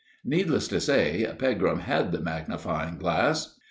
Needless 0.25 0.67
to 0.69 0.79
say, 0.81 1.31
Pegram 1.37 1.81
had 1.81 2.11
the 2.11 2.19
magnifying 2.21 2.97
glass. 2.97 3.59